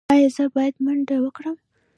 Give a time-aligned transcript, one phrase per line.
[0.13, 1.55] ایا زه باید منډه وکړم؟